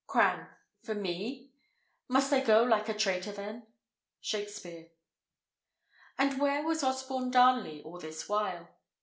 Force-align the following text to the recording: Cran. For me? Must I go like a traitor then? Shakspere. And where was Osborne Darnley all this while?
Cran. 0.07 0.47
For 0.81 0.95
me? 0.95 1.51
Must 2.07 2.33
I 2.33 2.39
go 2.39 2.63
like 2.63 2.89
a 2.89 2.93
traitor 2.95 3.31
then? 3.33 3.67
Shakspere. 4.19 4.87
And 6.17 6.39
where 6.41 6.63
was 6.63 6.83
Osborne 6.83 7.29
Darnley 7.29 7.83
all 7.83 7.99
this 7.99 8.27
while? 8.27 8.67